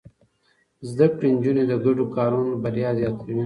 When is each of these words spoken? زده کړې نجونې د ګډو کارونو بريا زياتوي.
زده 0.89 1.05
کړې 1.15 1.27
نجونې 1.35 1.63
د 1.67 1.73
ګډو 1.85 2.05
کارونو 2.15 2.51
بريا 2.63 2.89
زياتوي. 2.99 3.37